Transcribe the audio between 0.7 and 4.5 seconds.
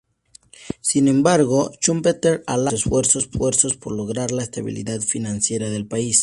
Sin embargo, Schumpeter alabó sus esfuerzos por lograr la